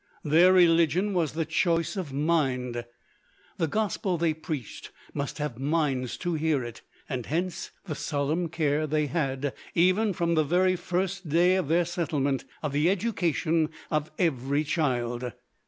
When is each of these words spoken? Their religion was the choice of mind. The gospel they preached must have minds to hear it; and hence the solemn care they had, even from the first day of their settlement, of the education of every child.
Their 0.23 0.51
religion 0.51 1.13
was 1.13 1.33
the 1.33 1.45
choice 1.45 1.95
of 1.95 2.11
mind. 2.11 2.85
The 3.57 3.67
gospel 3.67 4.17
they 4.17 4.33
preached 4.33 4.89
must 5.13 5.37
have 5.37 5.59
minds 5.59 6.17
to 6.25 6.33
hear 6.33 6.63
it; 6.63 6.81
and 7.07 7.27
hence 7.27 7.69
the 7.85 7.93
solemn 7.93 8.49
care 8.49 8.87
they 8.87 9.05
had, 9.05 9.53
even 9.75 10.13
from 10.13 10.33
the 10.33 10.75
first 10.75 11.29
day 11.29 11.55
of 11.55 11.67
their 11.67 11.85
settlement, 11.85 12.45
of 12.63 12.71
the 12.73 12.89
education 12.89 13.69
of 13.91 14.09
every 14.17 14.63
child. 14.63 15.33